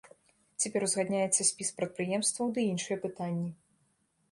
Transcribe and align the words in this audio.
Цяпер 0.63 0.81
узгадняецца 0.87 1.41
спіс 1.51 1.69
прадпрыемстваў 1.81 2.45
ды 2.57 2.67
іншыя 2.73 2.97
пытанні. 3.07 3.49